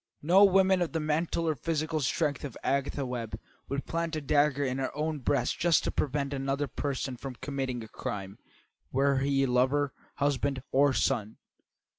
[0.23, 4.65] No woman of the mental or physical strength of Agatha Webb would plant a dagger
[4.65, 8.39] in her own breast just to prevent another person from committing a crime,
[8.91, 11.37] were he lover, husband, or son.